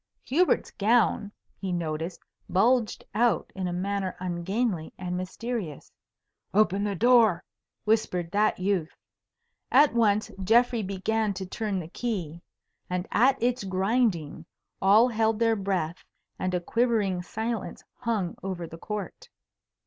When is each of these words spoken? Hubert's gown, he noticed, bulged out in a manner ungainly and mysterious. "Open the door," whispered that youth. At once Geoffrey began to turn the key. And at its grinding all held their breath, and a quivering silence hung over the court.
Hubert's 0.23 0.71
gown, 0.71 1.31
he 1.59 1.71
noticed, 1.71 2.21
bulged 2.49 3.03
out 3.13 3.51
in 3.53 3.67
a 3.67 3.71
manner 3.71 4.15
ungainly 4.19 4.91
and 4.97 5.15
mysterious. 5.15 5.91
"Open 6.55 6.83
the 6.83 6.95
door," 6.95 7.43
whispered 7.83 8.31
that 8.31 8.57
youth. 8.57 8.97
At 9.71 9.93
once 9.93 10.31
Geoffrey 10.43 10.81
began 10.81 11.35
to 11.35 11.45
turn 11.45 11.79
the 11.79 11.87
key. 11.87 12.41
And 12.89 13.07
at 13.11 13.37
its 13.43 13.63
grinding 13.63 14.47
all 14.81 15.07
held 15.07 15.37
their 15.37 15.55
breath, 15.55 16.03
and 16.39 16.55
a 16.55 16.59
quivering 16.59 17.21
silence 17.21 17.83
hung 17.97 18.35
over 18.41 18.65
the 18.65 18.79
court. 18.79 19.29